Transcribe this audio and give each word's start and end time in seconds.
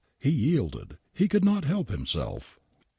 I 0.23 0.29
He 0.29 0.29
yielded, 0.31 0.97
he 1.13 1.27
could 1.27 1.45
not 1.45 1.63
help 1.63 1.89
himself. 1.91 2.59